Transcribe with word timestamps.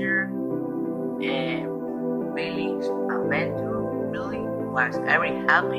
adventure. 0.00 0.22
And 1.22 2.34
Billy's 2.34 2.86
adventure 2.86 4.08
Billy 4.12 4.40
was 4.72 4.96
very 5.04 5.30
happy. 5.46 5.78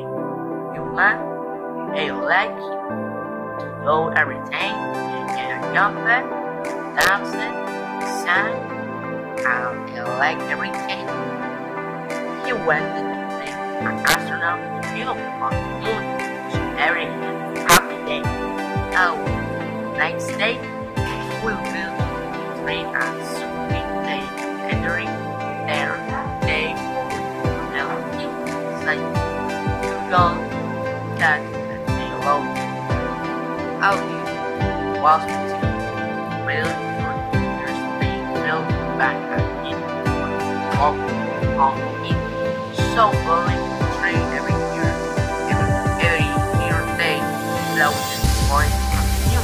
You 0.76 0.86
man, 0.94 1.96
he 1.96 2.12
liked 2.12 2.58
to 2.58 3.84
know 3.84 4.10
everything 4.10 4.74
and 5.34 5.74
jumped, 5.74 6.06
danced, 6.96 7.34
sang, 8.24 8.56
and 9.46 9.90
he 9.90 10.02
liked 10.02 10.42
everything. 10.42 11.08
He 12.46 12.54
went 12.54 12.86
to 12.96 13.02
be 13.02 13.50
an 13.50 13.98
astronaut 14.06 14.84
to 14.84 14.94
build 14.94 15.18
on 15.18 15.52
the 15.52 15.70
moon. 15.82 16.04
So 16.52 16.60
every 16.78 17.06
happy 17.66 17.98
day. 18.06 18.22
Oh, 18.94 19.16
next 19.98 20.28
day, 20.38 20.60
we 21.44 21.54
will 21.54 22.12
train 22.64 22.86
and 22.86 23.28
sweet 23.28 23.51
you 30.12 30.18
go, 30.18 30.36
cat, 31.16 31.40
say 31.88 32.08
hello. 32.12 32.44
How 33.80 33.96
do 33.96 34.04
you 34.04 35.02
was 35.02 35.24
to 35.24 35.56
really 36.44 36.76
for 37.00 37.16
years 37.40 37.80
being 38.04 38.28
built 38.44 38.68
back 39.00 39.16
at 39.32 39.40
it. 39.64 39.80
Walk 40.76 41.00
on 41.64 41.80
it. 42.04 42.20
So 42.92 43.04
willing 43.24 43.56
to 43.56 43.86
train 44.04 44.28
every 44.36 44.58
year, 44.76 44.92
every, 45.48 45.72
every 46.04 46.28
year 46.60 46.80
day, 47.00 47.20
without 47.72 47.96
of 49.00 49.08
new. 49.32 49.44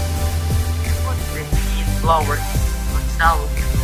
Put 1.08 1.18
the 1.32 1.44
seed 1.56 1.88
flowers, 2.02 2.44
myself, 2.92 3.48
Steve, 3.56 3.77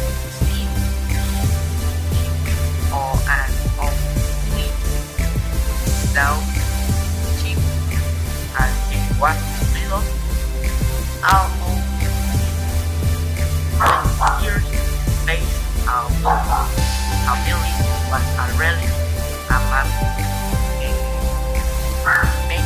middle. 9.73 10.03
Our 11.23 11.47
own 11.65 11.79
years 14.43 14.65
based 15.25 15.59
on 15.87 16.11
ability 17.25 17.73
was 18.11 18.25
a 18.39 18.47
a 22.13 22.25
man 22.47 22.65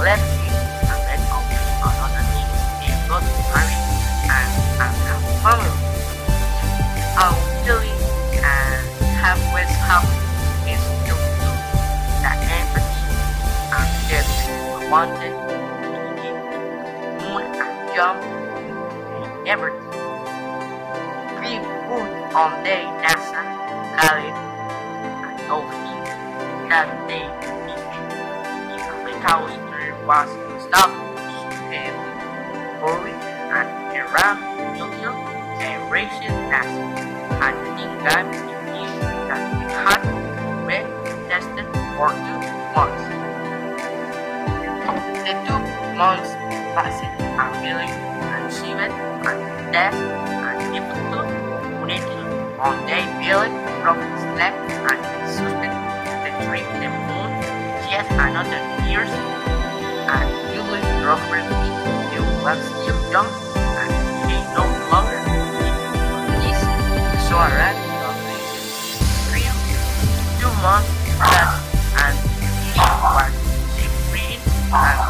left 0.00 0.24
me 0.40 0.48
and 0.88 1.00
then 1.04 1.20
open 1.34 1.60
another 1.84 2.24
thing 2.32 2.48
is 2.88 3.00
not 3.08 3.22
married 3.52 3.82
and 4.30 4.48
and 4.80 4.94
have 5.04 5.22
family. 5.42 5.79
Wanted 14.90 15.30
to 15.30 15.54
give 16.18 16.34
moon 17.22 17.46
jump 17.94 18.18
everything. 19.46 19.86
We 21.38 21.62
put 21.86 22.10
on 22.34 22.64
day 22.64 22.82
NASA 22.98 23.38
and 24.02 24.34
told 25.46 25.70
him 25.70 26.02
that 26.70 26.90
they 27.06 27.22
needed 27.70 28.10
because 29.06 29.54
there 29.70 29.94
was 30.10 30.28
stuff 30.66 30.90
and 31.70 31.94
and 33.54 33.68
and 35.62 35.80
racing 35.92 36.34
NASA 36.50 36.82
and 37.46 37.56
in 37.78 37.90
time 38.02 38.26
it 38.34 38.42
is 38.74 38.92
that 39.30 39.42
we 39.54 39.62
had 39.70 40.02
been 40.66 40.88
tested 41.28 41.66
months. 41.96 42.39
The 45.30 45.36
two 45.46 45.62
months 45.94 46.34
passed 46.74 47.04
and 47.06 47.52
Billy 47.62 47.86
received 48.42 48.82
a 48.82 48.90
test 49.70 49.94
and 49.94 50.58
given 50.74 50.90
to 50.90 51.22
United 51.78 52.58
on 52.58 52.74
day 52.90 53.06
Billy 53.22 53.46
broke 53.78 54.02
his 54.02 54.26
and 54.26 54.98
suspended 55.30 55.70
the 56.26 56.30
trip 56.42 56.66
the 56.82 56.90
moon 57.06 57.30
yet 57.86 58.10
another 58.10 58.58
years 58.90 59.06
and 60.10 60.26
Billy 60.50 60.82
Robert 61.06 61.46
he 62.10 62.18
was 62.42 62.58
still 62.82 62.98
young 63.14 63.30
and 63.78 63.92
he 64.26 64.34
no 64.50 64.66
longer 64.90 65.14
is 66.42 66.58
so 67.30 67.38
around 67.38 67.78
three 69.30 69.46
two 70.42 70.52
months 70.58 70.90
and 72.02 72.18
he 72.66 72.80
was 73.14 73.50
and 74.72 75.09